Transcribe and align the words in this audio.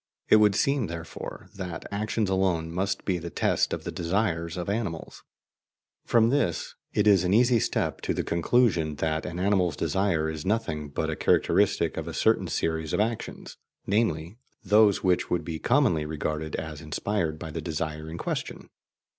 It 0.29 0.37
would 0.37 0.55
seem, 0.55 0.87
therefore, 0.87 1.51
that 1.55 1.85
actions 1.91 2.27
alone 2.27 2.71
must 2.71 3.05
be 3.05 3.19
the 3.19 3.29
test 3.29 3.71
of 3.71 3.83
the 3.83 3.91
desires 3.91 4.57
of 4.57 4.67
animals. 4.67 5.21
From 6.07 6.31
this 6.31 6.73
it 6.91 7.05
is 7.05 7.23
an 7.23 7.35
easy 7.35 7.59
step 7.59 8.01
to 8.01 8.13
the 8.15 8.23
conclusion 8.23 8.95
that 8.95 9.27
an 9.27 9.37
animal's 9.37 9.75
desire 9.75 10.27
is 10.27 10.43
nothing 10.43 10.89
but 10.89 11.11
a 11.11 11.15
characteristic 11.15 11.97
of 11.97 12.07
a 12.07 12.15
certain 12.15 12.47
series 12.47 12.93
of 12.93 12.99
actions, 12.99 13.57
namely, 13.85 14.39
those 14.63 15.03
which 15.03 15.29
would 15.29 15.45
be 15.45 15.59
commonly 15.59 16.07
regarded 16.07 16.55
as 16.55 16.81
inspired 16.81 17.37
by 17.37 17.51
the 17.51 17.61
desire 17.61 18.09
in 18.09 18.17
question. 18.17 18.71